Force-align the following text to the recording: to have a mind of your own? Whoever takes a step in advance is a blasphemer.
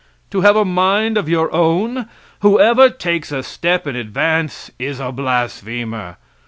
to 0.31 0.41
have 0.41 0.55
a 0.55 0.65
mind 0.65 1.15
of 1.15 1.29
your 1.29 1.53
own? 1.53 2.07
Whoever 2.39 2.89
takes 2.89 3.31
a 3.31 3.43
step 3.43 3.85
in 3.85 3.95
advance 3.95 4.71
is 4.79 4.99
a 4.99 5.11
blasphemer. 5.11 6.17